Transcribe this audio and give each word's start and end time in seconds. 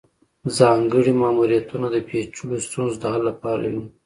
ځانګړي 0.57 1.13
ماموریتونه 1.21 1.87
د 1.91 1.95
پیچلو 2.07 2.55
ستونزو 2.65 2.97
د 3.01 3.03
حل 3.13 3.21
لپاره 3.29 3.63
وي 3.73 3.83